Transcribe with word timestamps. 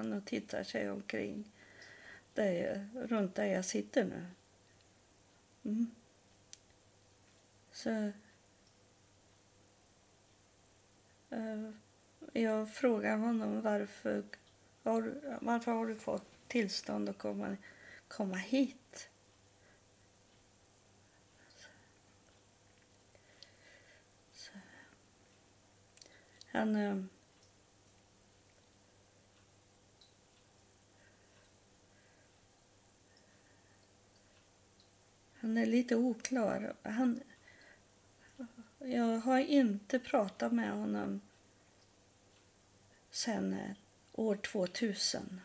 han 0.00 0.12
och 0.12 0.24
tittar 0.24 0.64
sig 0.64 0.90
omkring 0.90 1.44
där, 2.34 2.88
runt 2.94 3.34
där 3.34 3.44
jag 3.44 3.64
sitter 3.64 4.04
nu. 4.04 4.26
Mm. 5.64 5.90
Så 7.72 7.90
uh, 11.32 11.70
jag 12.32 12.74
frågar 12.74 13.16
honom 13.16 13.60
varför 13.60 14.24
har, 14.82 15.14
varför 15.40 15.72
har 15.72 15.86
du 15.86 15.94
fått 15.94 16.48
tillstånd 16.48 17.08
att 17.08 17.18
komma, 17.18 17.56
komma 18.08 18.36
hit? 18.36 19.08
Så. 24.34 24.52
Han... 26.52 26.76
Uh, 26.76 27.04
är 35.62 35.66
lite 35.66 35.96
oklar. 35.96 36.74
Han, 36.82 37.20
jag 38.78 39.18
har 39.18 39.38
inte 39.38 39.98
pratat 39.98 40.52
med 40.52 40.72
honom 40.72 41.20
sen 43.10 43.52
eh, 43.52 43.70
år 44.12 44.36
2000 44.36 45.40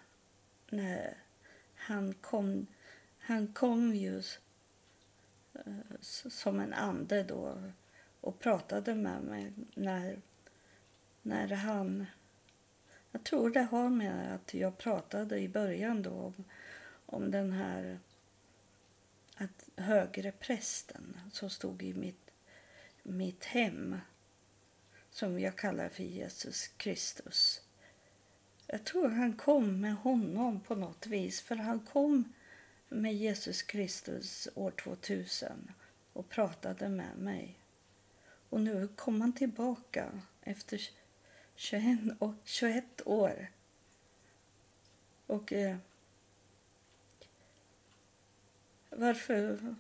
när 0.70 1.18
han 1.76 2.14
kom. 2.14 2.68
Han 3.20 3.48
kom 3.48 3.96
ju 3.96 4.24
eh, 5.54 5.74
som 6.30 6.60
en 6.60 6.74
ande 6.74 7.24
då 7.24 7.58
och 8.22 8.40
pratade 8.40 8.96
med 8.96 9.24
mig 9.24 9.54
när, 9.74 10.18
när 11.22 11.48
han... 11.48 12.06
Jag 13.12 13.24
tror 13.24 13.50
det 13.50 13.62
har 13.62 13.90
med 13.90 14.36
att 14.36 14.54
jag 14.54 14.78
pratade 14.78 15.40
i 15.40 15.50
början 15.50 16.02
då 16.02 16.12
om, 16.12 16.44
om 17.06 17.32
den 17.32 17.52
här 17.52 18.00
högre 19.78 20.32
prästen 20.32 21.20
som 21.32 21.50
stod 21.50 21.84
i 21.84 21.94
mitt, 21.94 22.32
mitt 23.04 23.46
hem 23.46 23.98
som 25.12 25.40
jag 25.40 25.56
kallar 25.56 25.90
för 25.90 26.04
Jesus 26.04 26.68
Kristus. 26.68 27.62
Jag 28.68 28.84
tror 28.84 29.10
han 29.10 29.34
kom 29.34 29.82
med 29.82 29.96
honom 29.96 30.60
på 30.60 30.76
något 30.76 31.08
vis 31.08 31.42
för 31.42 31.56
han 31.56 31.80
kom 31.80 32.34
med 32.90 33.16
Jesus 33.16 33.62
Kristus 33.62 34.48
år 34.56 34.72
2000 34.72 35.72
och 36.14 36.30
pratade 36.30 36.90
med 36.90 37.18
mig. 37.18 37.60
Och 38.50 38.62
nu 38.62 38.88
kom 38.96 39.22
han 39.22 39.34
tillbaka 39.34 40.22
efter 40.42 40.82
21, 41.56 42.00
21 42.44 43.02
år. 43.06 43.48
Och 45.28 45.54
eh, 45.54 45.78
varför... 48.96 49.76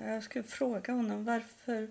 Jag 0.00 0.22
skulle 0.22 0.44
fråga 0.44 0.92
honom 0.92 1.24
varför... 1.24 1.88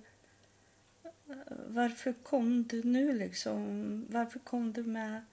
Varför 1.68 2.14
kom 2.14 2.64
du 2.64 2.84
nu 2.84 3.14
liksom? 3.14 4.06
Varför 4.10 4.40
kom 4.40 4.74
du 4.74 4.84
med, 4.84 5.26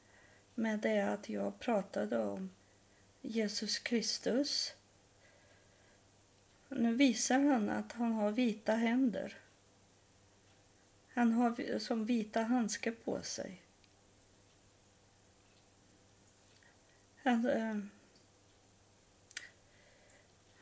med 0.55 0.79
det 0.79 1.01
att 1.01 1.29
jag 1.29 1.59
pratade 1.59 2.19
om 2.19 2.51
Jesus 3.23 3.79
Kristus? 3.79 4.73
Nu 6.69 6.95
visar 6.95 7.41
han 7.41 7.71
att 7.71 7.93
han 7.93 8.13
har 8.13 8.31
vita 8.31 8.75
händer. 8.75 9.37
Han 11.15 11.33
har 11.33 11.79
som 11.79 12.05
vita 12.05 12.43
handskar 12.43 12.93
på 12.93 13.23
sig. 13.23 13.63
Han, 17.23 17.47
äh, 17.47 17.79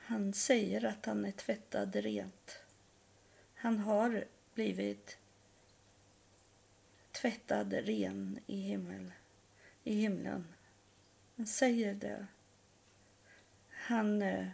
han 0.07 0.33
säger 0.33 0.85
att 0.85 1.07
han 1.07 1.25
är 1.25 1.33
tvättad 1.33 1.97
rent. 1.97 2.59
Han 3.55 3.79
har 3.79 4.25
blivit 4.55 5.19
tvättad 7.13 7.73
ren 7.73 8.39
i, 8.47 8.61
himmel, 8.61 9.13
i 9.85 9.95
himlen. 9.95 10.47
Han 11.37 11.47
säger 11.47 11.95
det. 11.95 12.27
Han, 13.71 14.23
eh, 14.23 14.49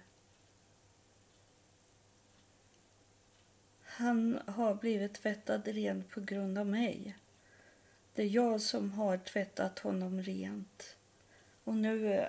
han 3.84 4.40
har 4.46 4.74
blivit 4.74 5.14
tvättad 5.14 5.68
ren 5.68 6.04
på 6.04 6.20
grund 6.20 6.58
av 6.58 6.66
mig. 6.66 7.16
Det 8.14 8.22
är 8.22 8.28
jag 8.28 8.60
som 8.60 8.90
har 8.92 9.18
tvättat 9.18 9.78
honom 9.78 10.22
rent. 10.22 10.96
Och 11.64 11.74
nu, 11.74 12.14
eh, 12.14 12.28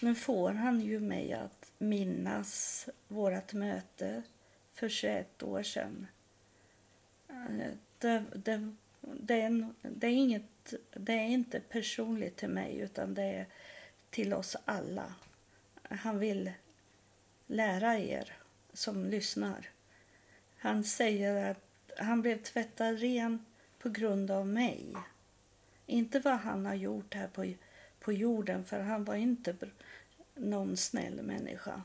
nu 0.00 0.14
får 0.14 0.50
han 0.50 0.80
ju 0.80 1.00
mig 1.00 1.32
att 1.32 1.57
minnas 1.78 2.88
vårt 3.08 3.52
möte 3.52 4.22
för 4.74 4.88
21 4.88 5.42
år 5.42 5.62
sedan. 5.62 6.06
Eh, 7.28 7.70
det, 7.98 8.24
det, 8.34 8.74
det, 9.02 9.40
är, 9.42 9.68
det, 9.82 10.06
är 10.06 10.10
inget, 10.10 10.74
det 10.94 11.12
är 11.12 11.26
inte 11.26 11.60
personligt 11.60 12.36
till 12.36 12.48
mig 12.48 12.78
utan 12.78 13.14
det 13.14 13.22
är 13.22 13.46
till 14.10 14.34
oss 14.34 14.56
alla. 14.64 15.14
Han 15.82 16.18
vill 16.18 16.52
lära 17.46 17.98
er 17.98 18.32
som 18.72 19.04
lyssnar. 19.04 19.68
Han 20.56 20.84
säger 20.84 21.50
att 21.50 21.92
han 21.98 22.22
blev 22.22 22.42
tvättad 22.42 22.98
ren 22.98 23.44
på 23.78 23.88
grund 23.88 24.30
av 24.30 24.46
mig. 24.46 24.86
Inte 25.86 26.20
vad 26.20 26.38
han 26.38 26.66
har 26.66 26.74
gjort 26.74 27.14
här 27.14 27.28
på, 27.28 27.52
på 28.00 28.12
jorden, 28.12 28.64
för 28.64 28.80
han 28.80 29.04
var 29.04 29.14
inte 29.14 29.56
någon 30.38 30.76
snäll 30.76 31.22
människa. 31.22 31.82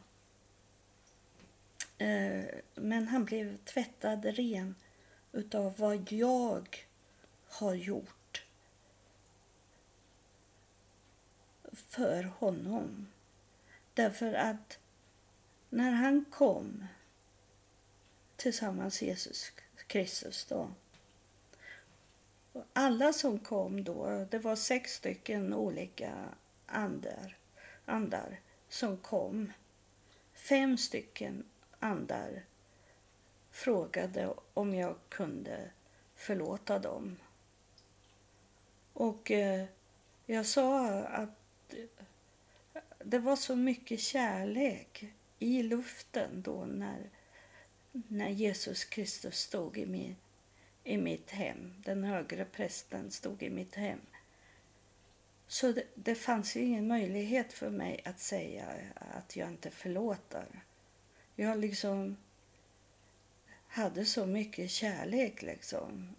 Eh, 1.97 2.45
men 2.75 3.07
han 3.07 3.25
blev 3.25 3.57
tvättad 3.57 4.25
ren 4.25 4.75
utav 5.31 5.73
vad 5.77 6.11
jag 6.11 6.85
har 7.47 7.73
gjort 7.73 8.43
för 11.71 12.23
honom. 12.23 13.07
Därför 13.93 14.33
att 14.33 14.77
när 15.69 15.91
han 15.91 16.25
kom 16.31 16.87
tillsammans 18.35 19.01
Jesus 19.01 19.51
Kristus 19.87 20.45
då. 20.45 20.71
Alla 22.73 23.13
som 23.13 23.39
kom 23.39 23.83
då, 23.83 24.27
det 24.31 24.39
var 24.39 24.55
sex 24.55 24.93
stycken 24.93 25.53
olika 25.53 26.13
andar 26.65 27.37
andar 27.85 28.39
som 28.69 28.97
kom. 28.97 29.51
Fem 30.33 30.77
stycken 30.77 31.43
andar 31.79 32.43
frågade 33.51 34.33
om 34.53 34.75
jag 34.75 34.95
kunde 35.09 35.69
förlåta 36.15 36.79
dem. 36.79 37.17
Och 38.93 39.31
eh, 39.31 39.65
jag 40.25 40.45
sa 40.45 40.89
att 40.99 41.73
det 43.03 43.19
var 43.19 43.35
så 43.35 43.55
mycket 43.55 43.99
kärlek 43.99 45.05
i 45.39 45.63
luften 45.63 46.41
då 46.41 46.65
när, 46.65 47.09
när 47.91 48.29
Jesus 48.29 48.85
Kristus 48.85 49.39
stod 49.39 49.77
i, 49.77 49.85
min, 49.85 50.15
i 50.83 50.97
mitt 50.97 51.29
hem. 51.29 51.73
Den 51.85 52.03
högre 52.03 52.45
prästen 52.45 53.11
stod 53.11 53.43
i 53.43 53.49
mitt 53.49 53.75
hem. 53.75 53.99
Så 55.47 55.71
det, 55.71 55.83
det 55.95 56.15
fanns 56.15 56.55
ingen 56.55 56.87
möjlighet 56.87 57.53
för 57.53 57.69
mig 57.69 58.01
att 58.05 58.19
säga 58.19 58.65
att 59.15 59.35
jag 59.35 59.49
inte 59.49 59.69
förlåter. 59.71 60.45
Jag 61.35 61.59
liksom 61.59 62.17
hade 63.67 64.05
så 64.05 64.25
mycket 64.25 64.71
kärlek 64.71 65.41
liksom. 65.41 66.15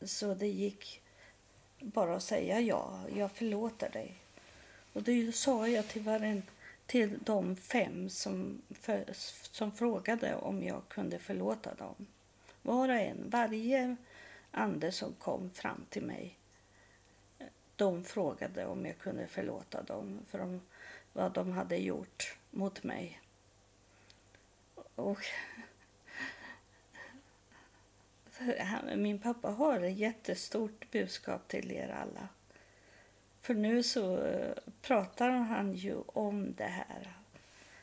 Så 0.00 0.34
det 0.34 0.46
gick 0.46 1.00
bara 1.80 2.16
att 2.16 2.22
säga 2.22 2.60
ja, 2.60 3.00
jag 3.16 3.32
förlåter 3.32 3.90
dig. 3.90 4.14
Och 4.92 5.02
det 5.02 5.34
sa 5.34 5.68
jag 5.68 5.88
till, 5.88 6.02
varen, 6.02 6.42
till 6.86 7.18
de 7.24 7.56
fem 7.56 8.10
som, 8.10 8.62
för, 8.70 9.04
som 9.50 9.72
frågade 9.72 10.34
om 10.34 10.62
jag 10.62 10.82
kunde 10.88 11.18
förlåta 11.18 11.74
dem. 11.74 12.06
Var 12.62 12.88
och 12.88 12.94
en, 12.94 13.30
varje 13.30 13.96
ande 14.50 14.92
som 14.92 15.12
kom 15.12 15.50
fram 15.50 15.86
till 15.90 16.02
mig 16.02 16.36
de 17.76 18.04
frågade 18.04 18.66
om 18.66 18.86
jag 18.86 18.98
kunde 18.98 19.26
förlåta 19.26 19.82
dem 19.82 20.20
för 20.30 20.38
de, 20.38 20.60
vad 21.12 21.32
de 21.32 21.52
hade 21.52 21.76
gjort 21.76 22.36
mot 22.50 22.82
mig. 22.82 23.20
Och 24.94 25.24
min 28.96 29.18
pappa 29.18 29.50
har 29.50 29.80
ett 29.80 29.98
jättestort 29.98 30.90
budskap 30.90 31.48
till 31.48 31.72
er 31.72 31.88
alla. 31.88 32.28
För 33.40 33.54
nu 33.54 33.82
så 33.82 34.24
eh, 34.24 34.54
pratar 34.80 35.30
han 35.30 35.74
ju 35.74 35.96
om 36.06 36.54
det 36.54 36.64
här 36.64 37.12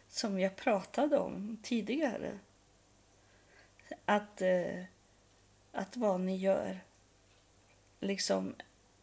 som 0.10 0.40
jag 0.40 0.56
pratade 0.56 1.18
om 1.18 1.58
tidigare. 1.64 2.40
Att, 4.06 4.42
eh, 4.42 4.84
att 5.72 5.98
vad 5.98 6.22
ni 6.22 6.38
gör 6.38 6.80
liksom 8.00 8.56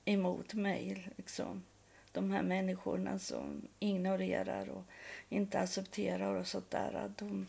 emot 0.07 0.55
mig. 0.55 1.13
Liksom. 1.17 1.63
de 2.13 2.31
här 2.31 2.43
människorna 2.43 3.19
som 3.19 3.69
ignorerar 3.79 4.69
och 4.69 4.85
inte 5.29 5.59
accepterar 5.59 6.35
och 6.35 6.47
sånt 6.47 6.71
där, 6.71 7.11
de, 7.17 7.47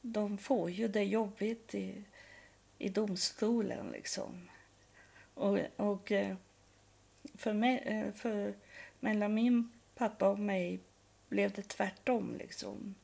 de 0.00 0.38
får 0.38 0.70
ju 0.70 0.88
det 0.88 1.04
jobbigt 1.04 1.74
i, 1.74 2.02
i 2.78 2.88
domstolen 2.88 3.90
liksom. 3.90 4.48
Och, 5.34 5.58
och 5.76 6.12
eh, 6.12 6.36
för, 7.34 7.52
mig, 7.52 7.78
eh, 7.78 8.12
för 8.12 8.54
mellan 9.00 9.34
min 9.34 9.70
pappa 9.94 10.28
och 10.28 10.38
mig 10.38 10.80
blev 11.28 11.52
det 11.52 11.68
tvärtom 11.68 12.36
liksom. 12.38 12.94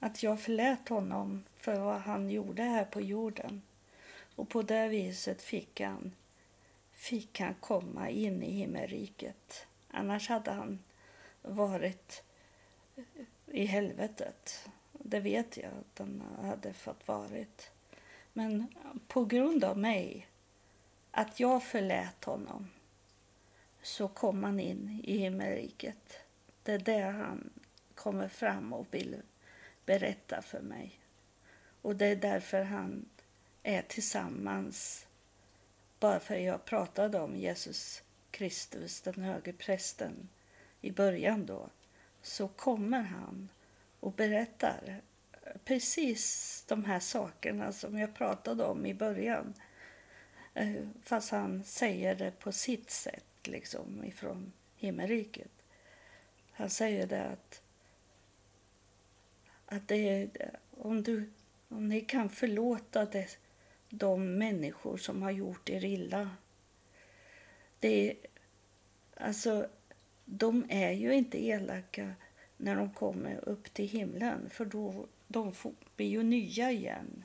Att 0.00 0.22
jag 0.22 0.40
förlät 0.40 0.88
honom 0.88 1.44
för 1.56 1.80
vad 1.80 2.00
han 2.00 2.30
gjorde 2.30 2.62
här 2.62 2.84
på 2.84 3.00
jorden. 3.00 3.62
Och 4.36 4.48
på 4.48 4.62
det 4.62 4.88
viset 4.88 5.42
fick 5.42 5.80
han, 5.80 6.12
fick 7.04 7.40
han 7.40 7.54
komma 7.54 8.10
in 8.10 8.42
i 8.42 8.50
himmelriket. 8.50 9.66
Annars 9.90 10.28
hade 10.28 10.50
han 10.50 10.78
varit 11.42 12.22
i 13.46 13.64
helvetet. 13.64 14.68
Det 14.92 15.20
vet 15.20 15.56
jag 15.56 15.66
att 15.66 15.98
han 15.98 16.22
hade 16.42 16.72
fått 16.72 17.08
varit. 17.08 17.70
Men 18.32 18.74
på 19.08 19.24
grund 19.24 19.64
av 19.64 19.78
mig, 19.78 20.28
att 21.10 21.40
jag 21.40 21.62
förlät 21.62 22.24
honom, 22.24 22.68
så 23.82 24.08
kom 24.08 24.44
han 24.44 24.60
in 24.60 25.00
i 25.04 25.18
himmelriket. 25.18 26.18
Det 26.62 26.72
är 26.72 26.78
det 26.78 27.00
han 27.00 27.50
kommer 27.94 28.28
fram 28.28 28.72
och 28.72 28.86
vill 28.90 29.16
berätta 29.86 30.42
för 30.42 30.60
mig. 30.60 30.98
Och 31.82 31.96
det 31.96 32.06
är 32.06 32.16
därför 32.16 32.62
han 32.62 33.04
är 33.62 33.82
tillsammans. 33.82 35.06
Bara 36.00 36.20
för 36.20 36.34
jag 36.34 36.64
pratade 36.64 37.20
om 37.20 37.36
Jesus 37.36 38.02
Kristus, 38.30 39.00
den 39.00 39.22
höge 39.22 39.52
prästen, 39.52 40.28
i 40.80 40.90
början 40.90 41.46
då, 41.46 41.68
så 42.22 42.48
kommer 42.48 43.02
han 43.02 43.48
och 44.00 44.12
berättar 44.12 45.00
precis 45.64 46.64
de 46.68 46.84
här 46.84 47.00
sakerna 47.00 47.72
som 47.72 47.98
jag 47.98 48.14
pratade 48.14 48.64
om 48.64 48.86
i 48.86 48.94
början. 48.94 49.54
Eh, 50.54 50.86
fast 51.02 51.30
han 51.30 51.64
säger 51.64 52.14
det 52.14 52.30
på 52.30 52.52
sitt 52.52 52.90
sätt, 52.90 53.24
liksom 53.44 54.04
ifrån 54.04 54.52
himmelriket. 54.76 55.50
Han 56.52 56.70
säger 56.70 57.06
det 57.06 57.24
att, 57.24 57.60
att 59.66 59.88
det 59.88 60.08
är, 60.08 60.30
om, 60.70 61.02
du, 61.02 61.30
om 61.68 61.88
ni 61.88 62.00
kan 62.00 62.28
förlåta 62.28 63.04
det, 63.04 63.28
de 63.98 64.38
människor 64.38 64.96
som 64.96 65.22
har 65.22 65.30
gjort 65.30 65.70
er 65.70 65.84
illa. 65.84 66.30
Det 67.80 68.10
är, 68.10 68.16
alltså, 69.16 69.68
de 70.24 70.66
är 70.68 70.90
ju 70.90 71.14
inte 71.14 71.44
elaka 71.44 72.14
när 72.56 72.76
de 72.76 72.90
kommer 72.90 73.48
upp 73.48 73.74
till 73.74 73.88
himlen 73.88 74.50
för 74.50 74.64
då 74.64 75.06
de 75.28 75.54
får, 75.54 75.72
blir 75.96 76.08
ju 76.08 76.22
nya 76.22 76.72
igen. 76.72 77.24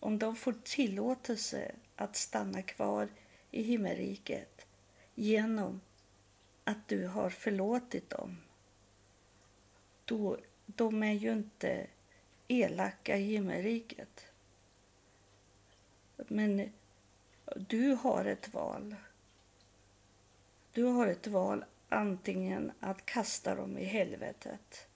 Om 0.00 0.18
de 0.18 0.36
får 0.36 0.54
tillåtelse 0.64 1.72
att 1.96 2.16
stanna 2.16 2.62
kvar 2.62 3.08
i 3.50 3.62
himmelriket 3.62 4.66
genom 5.14 5.80
att 6.64 6.88
du 6.88 7.06
har 7.06 7.30
förlåtit 7.30 8.10
dem. 8.10 8.36
Då, 10.04 10.38
de 10.66 11.02
är 11.02 11.12
ju 11.12 11.32
inte 11.32 11.86
elaka 12.48 13.16
i 13.16 13.22
himmelriket. 13.22 14.29
Men 16.28 16.72
du 17.56 17.94
har 17.94 18.24
ett 18.24 18.54
val. 18.54 18.96
Du 20.72 20.84
har 20.84 21.06
ett 21.06 21.26
val 21.26 21.64
antingen 21.88 22.72
att 22.80 23.06
kasta 23.06 23.54
dem 23.54 23.78
i 23.78 23.84
helvetet 23.84 24.86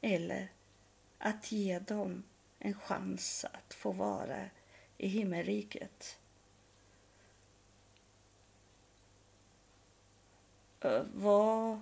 eller 0.00 0.48
att 1.18 1.52
ge 1.52 1.78
dem 1.78 2.22
en 2.58 2.74
chans 2.74 3.44
att 3.52 3.74
få 3.74 3.92
vara 3.92 4.44
i 4.98 5.08
himmelriket. 5.08 6.18
Vad, 11.14 11.80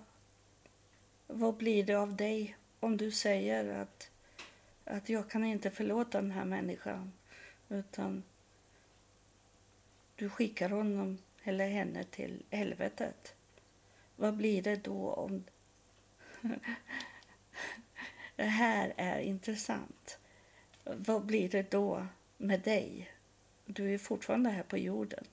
vad 1.26 1.54
blir 1.54 1.84
det 1.84 1.94
av 1.94 2.16
dig 2.16 2.56
om 2.80 2.96
du 2.96 3.10
säger 3.10 3.80
att, 3.82 4.10
att 4.84 5.08
jag 5.08 5.30
kan 5.30 5.44
inte 5.44 5.70
förlåta 5.70 6.20
den 6.20 6.30
här 6.30 6.44
människan 6.44 7.12
utan 7.68 8.22
du 10.20 10.28
skickar 10.28 10.70
honom 10.70 11.18
eller 11.44 11.68
henne 11.68 12.04
till 12.04 12.42
helvetet? 12.50 13.34
Vad 14.16 14.36
blir 14.36 14.62
det 14.62 14.76
då 14.76 15.12
om... 15.12 15.44
det 18.36 18.42
här 18.42 18.94
är 18.96 19.20
intressant. 19.20 20.18
Vad 20.84 21.26
blir 21.26 21.48
det 21.48 21.70
då 21.70 22.06
med 22.36 22.60
dig? 22.60 23.10
Du 23.66 23.94
är 23.94 23.98
fortfarande 23.98 24.50
här 24.50 24.62
på 24.62 24.78
jorden. 24.78 25.24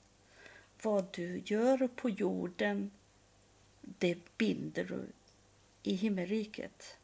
Vad 0.81 1.05
du 1.11 1.41
gör 1.45 1.87
på 1.87 2.09
jorden, 2.09 2.91
det 3.81 4.37
binder 4.37 4.83
du 4.83 5.05
i 5.83 5.95
himmelriket. 5.95 6.97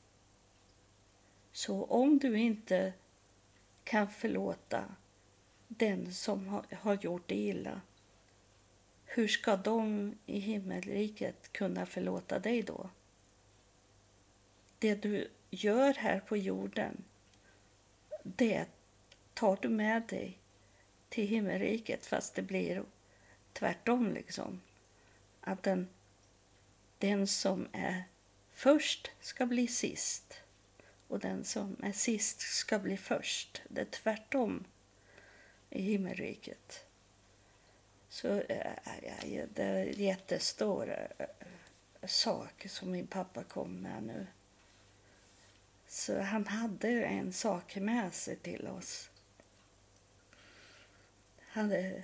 Så 1.51 1.83
om 1.83 2.18
du 2.18 2.38
inte 2.38 2.94
kan 3.83 4.12
förlåta 4.12 4.85
den 5.78 6.14
som 6.14 6.64
har 6.72 6.96
gjort 7.04 7.28
dig 7.28 7.48
illa 7.48 7.81
hur 9.16 9.28
ska 9.28 9.56
de 9.56 10.14
i 10.25 10.40
himmelriket 10.40 11.54
kunna 11.54 11.86
förlåta 11.86 12.40
dig 12.40 12.64
då? 12.64 12.90
Det 14.80 14.96
du 14.96 15.28
gör 15.50 15.94
här 15.94 16.20
på 16.20 16.38
jorden, 16.38 17.04
det 18.24 18.66
tar 19.34 19.58
du 19.62 19.70
med 19.70 20.04
dig 20.04 20.38
till 21.10 21.28
himmelriket 21.28 22.06
fast 22.06 22.36
det 22.36 22.42
blir 22.42 22.84
tvärtom 23.54 24.14
liksom. 24.14 24.62
Att 25.42 25.64
den, 25.64 25.90
den 26.98 27.28
som 27.28 27.68
är 27.72 28.04
först 28.54 29.12
ska 29.22 29.46
bli 29.46 29.68
sist 29.68 30.34
och 31.08 31.19
den 31.19 31.44
som 31.44 31.76
är 31.84 31.92
sist 31.92 32.42
ska 32.42 32.80
bli 32.80 32.98
först. 32.98 33.62
Det 33.69 33.81
är 33.81 33.86
tvärtom 33.86 34.64
i 35.74 35.81
himmelriket. 35.81 36.86
Så 38.10 38.28
äh, 38.28 38.74
det 39.54 39.64
är 39.64 39.86
en 39.86 39.94
jättestor 39.94 41.08
äh, 41.18 41.28
sak 42.08 42.66
som 42.70 42.92
min 42.92 43.08
pappa 43.08 43.44
kom 43.44 43.81
med 43.81 44.04
nu. 44.04 44.28
Så 45.88 46.21
han 46.21 46.47
hade 46.47 46.90
en 46.90 47.33
sak 47.33 47.76
med 47.76 48.14
sig 48.14 48.36
till 48.36 48.68
oss. 48.68 49.09
Han, 51.40 51.71
eh, 51.71 52.02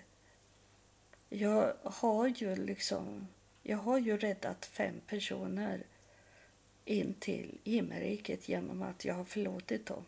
jag 1.30 1.74
har 1.84 2.28
ju 2.28 2.56
liksom, 2.56 3.28
jag 3.64 3.78
har 3.78 3.98
ju 3.98 4.18
räddat 4.18 4.66
fem 4.66 5.02
personer 5.08 5.84
in 6.86 7.14
till 7.14 7.58
himmelriket 7.64 8.50
genom 8.50 8.82
att 8.82 9.06
jag 9.06 9.14
har 9.14 9.26
förlåtit 9.26 9.86
dem. 9.86 10.06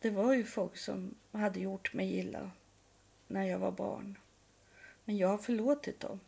Det 0.00 0.10
var 0.10 0.34
ju 0.34 0.44
folk 0.44 0.76
som 0.76 1.14
hade 1.32 1.60
gjort 1.60 1.94
mig 1.94 2.18
illa 2.18 2.50
när 3.26 3.44
jag 3.44 3.58
var 3.58 3.72
barn. 3.72 4.18
Men 5.04 5.16
jag 5.16 5.28
har 5.28 5.38
förlåtit 5.38 6.00
dem. 6.00 6.20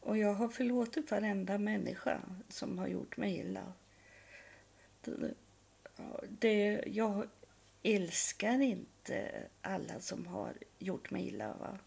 Och 0.00 0.18
jag 0.18 0.34
har 0.34 0.48
förlåtit 0.48 1.10
varenda 1.10 1.58
människa 1.58 2.20
som 2.48 2.78
har 2.78 2.86
gjort 2.86 3.16
mig 3.16 3.38
illa. 3.38 3.72
Det, 6.28 6.84
jag 6.86 7.28
älskar 7.82 8.60
inte 8.60 9.42
alla 9.62 10.00
som 10.00 10.26
har 10.26 10.52
gjort 10.78 11.10
mig 11.10 11.26
illa. 11.26 11.54
Va? 11.54 11.78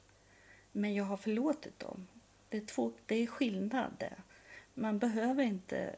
Men 0.72 0.94
jag 0.94 1.04
har 1.04 1.18
förlåtit 1.18 1.80
dem. 1.80 2.08
Det 2.50 2.58
är, 2.58 2.66
två, 2.66 2.92
det 3.06 3.16
är 3.16 3.28
skillnad 3.28 3.92
det. 4.00 4.16
Man 4.74 5.00
behöver 5.00 5.44
inte 5.44 5.96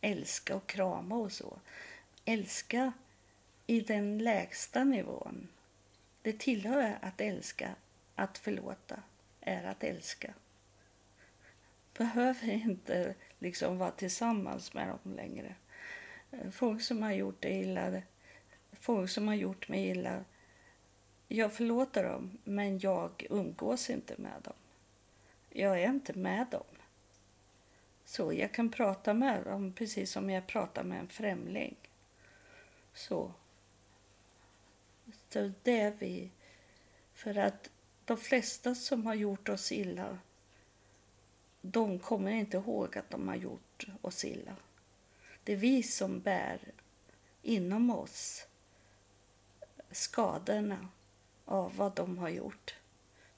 älska 0.00 0.56
och 0.56 0.66
krama 0.66 1.16
och 1.16 1.32
så. 1.32 1.58
Älska 2.24 2.92
i 3.70 3.80
den 3.80 4.18
lägsta 4.18 4.84
nivån. 4.84 5.48
Det 6.22 6.38
tillhör 6.38 6.98
att 7.02 7.20
älska, 7.20 7.74
att 8.14 8.38
förlåta 8.38 9.02
är 9.40 9.64
att 9.64 9.84
älska. 9.84 10.34
Behöver 11.98 12.50
inte 12.50 13.14
liksom 13.38 13.78
vara 13.78 13.90
tillsammans 13.90 14.74
med 14.74 14.88
dem 14.88 15.14
längre. 15.14 15.54
Folk 16.52 16.82
som 16.82 17.02
har 17.02 17.12
gjort 17.12 17.36
det 17.40 17.50
illa, 17.50 18.02
folk 18.72 19.10
som 19.10 19.28
har 19.28 19.34
gjort 19.34 19.68
mig 19.68 19.88
illa. 19.88 20.24
Jag 21.28 21.52
förlåter 21.52 22.04
dem, 22.04 22.38
men 22.44 22.78
jag 22.78 23.26
umgås 23.30 23.90
inte 23.90 24.14
med 24.18 24.42
dem. 24.42 24.54
Jag 25.50 25.82
är 25.82 25.88
inte 25.88 26.12
med 26.12 26.46
dem. 26.50 26.76
Så 28.04 28.32
jag 28.32 28.52
kan 28.52 28.70
prata 28.70 29.14
med 29.14 29.44
dem 29.44 29.72
precis 29.72 30.12
som 30.12 30.30
jag 30.30 30.46
pratar 30.46 30.82
med 30.82 31.00
en 31.00 31.08
främling. 31.08 31.76
Så. 32.94 33.32
Det 35.62 35.80
är 35.80 35.92
vi. 35.98 36.30
För 37.14 37.38
att 37.38 37.70
de 38.04 38.16
flesta 38.16 38.74
som 38.74 39.06
har 39.06 39.14
gjort 39.14 39.48
oss 39.48 39.72
illa, 39.72 40.18
de 41.60 41.98
kommer 41.98 42.30
inte 42.30 42.56
ihåg 42.56 42.98
att 42.98 43.10
de 43.10 43.28
har 43.28 43.36
gjort 43.36 43.86
oss 44.00 44.24
illa. 44.24 44.56
Det 45.44 45.52
är 45.52 45.56
vi 45.56 45.82
som 45.82 46.20
bär 46.20 46.58
inom 47.42 47.90
oss 47.90 48.46
skadorna 49.90 50.88
av 51.44 51.76
vad 51.76 51.94
de 51.94 52.18
har 52.18 52.28
gjort. 52.28 52.74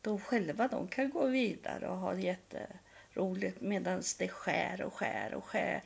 De 0.00 0.20
själva 0.20 0.68
de 0.68 0.88
kan 0.88 1.10
gå 1.10 1.26
vidare 1.26 1.88
och 1.88 1.98
ha 1.98 2.18
jätteroligt 2.18 3.60
medan 3.60 4.02
det 4.18 4.28
skär 4.28 4.82
och 4.82 4.94
skär 4.94 5.34
och 5.34 5.44
skär 5.44 5.82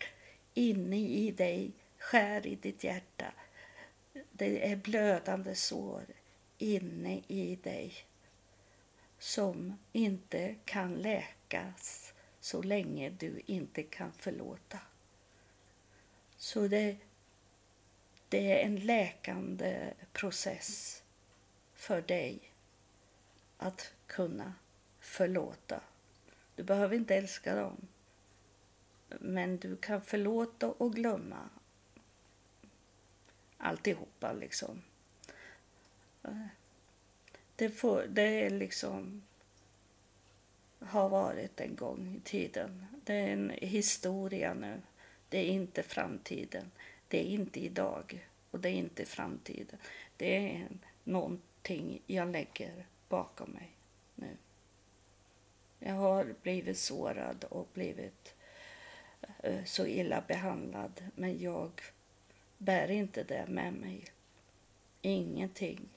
inne 0.55 0.99
i 0.99 1.31
dig, 1.31 1.71
skär 1.99 2.47
i 2.47 2.55
ditt 2.55 2.85
hjärta. 2.85 3.33
Det 4.33 4.71
är 4.71 4.77
blödande 4.77 5.55
sår 5.55 6.05
inne 6.59 7.23
i 7.29 7.57
dig 7.57 7.95
som 9.19 9.79
inte 9.93 10.55
kan 10.65 10.95
läkas 10.95 12.13
så 12.41 12.63
länge 12.63 13.11
du 13.11 13.43
inte 13.47 13.83
kan 13.83 14.13
förlåta. 14.13 14.79
Så 16.37 16.69
det, 16.69 16.97
det 18.29 18.53
är 18.53 18.67
en 18.67 18.77
läkande 18.77 19.93
process 20.13 21.03
för 21.75 22.01
dig 22.01 22.39
att 23.57 23.93
kunna 24.07 24.55
förlåta. 25.01 25.81
Du 26.57 26.63
behöver 26.63 26.97
inte 26.97 27.17
älska 27.17 27.55
dem. 27.55 27.77
Men 29.09 29.57
du 29.57 29.77
kan 29.77 30.03
förlåta 30.03 30.67
och 30.67 30.95
glömma 30.95 31.49
alltihopa 33.67 34.33
liksom. 34.33 34.83
Det, 37.57 37.71
får, 37.71 38.07
det 38.09 38.23
är 38.23 38.51
liksom 38.51 39.23
har 40.81 41.09
varit 41.09 41.61
en 41.61 41.77
gång 41.77 42.17
i 42.17 42.21
tiden. 42.29 42.87
Det 43.05 43.15
är 43.15 43.29
en 43.29 43.51
historia 43.51 44.55
nu. 44.55 44.81
Det 45.29 45.39
är 45.39 45.45
inte 45.45 45.83
framtiden. 45.83 46.71
Det 47.09 47.21
är 47.21 47.25
inte 47.25 47.61
idag 47.61 48.27
och 48.51 48.61
det 48.61 48.69
är 48.69 48.73
inte 48.73 49.05
framtiden. 49.05 49.79
Det 50.17 50.37
är 50.37 50.69
någonting 51.05 52.03
jag 52.07 52.29
lägger 52.29 52.87
bakom 53.09 53.51
mig 53.51 53.71
nu. 54.15 54.37
Jag 55.79 55.95
har 55.95 56.35
blivit 56.43 56.79
sårad 56.79 57.45
och 57.45 57.69
blivit 57.75 58.35
eh, 59.43 59.65
så 59.65 59.87
illa 59.87 60.23
behandlad 60.27 61.05
men 61.15 61.41
jag 61.41 61.83
bär 62.59 62.91
inte 62.91 63.23
det 63.23 63.47
med 63.49 63.73
mig. 63.73 64.05
Ingenting 65.03 65.89